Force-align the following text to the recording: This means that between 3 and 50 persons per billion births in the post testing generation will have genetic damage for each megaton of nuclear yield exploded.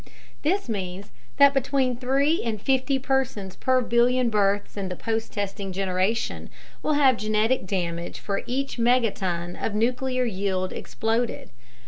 This 0.41 0.67
means 0.67 1.11
that 1.37 1.53
between 1.53 1.95
3 1.95 2.41
and 2.43 2.59
50 2.59 2.97
persons 2.97 3.55
per 3.55 3.81
billion 3.83 4.31
births 4.31 4.75
in 4.75 4.89
the 4.89 4.95
post 4.95 5.31
testing 5.31 5.71
generation 5.71 6.49
will 6.81 6.93
have 6.93 7.17
genetic 7.17 7.67
damage 7.67 8.17
for 8.17 8.41
each 8.47 8.79
megaton 8.79 9.55
of 9.55 9.75
nuclear 9.75 10.25
yield 10.25 10.73
exploded. 10.73 11.51